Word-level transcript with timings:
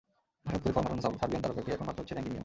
হঠাৎ 0.47 0.61
করেই 0.63 0.73
ফর্ম 0.75 0.85
হারানো 0.87 1.01
সার্বিয়ান 1.21 1.43
তারকাকে 1.43 1.73
এখন 1.75 1.85
ভাবতে 1.87 1.99
হচ্ছে 2.01 2.13
র্যাঙ্কিং 2.13 2.31
নিয়েও। 2.33 2.39